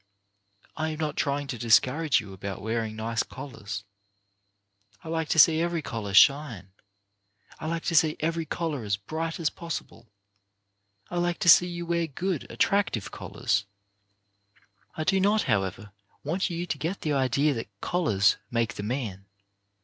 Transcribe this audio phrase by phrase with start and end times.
[0.75, 3.83] I am not trying to discourage you about wear ing nice collars.
[5.03, 6.71] I like to see every collar shine.
[7.59, 10.09] I like to see every collar as bright as possible.
[11.11, 13.65] I like to see you wear good, attractive collars.
[14.97, 15.91] I do not, however,
[16.23, 19.25] want you to get the idea that collars make the man.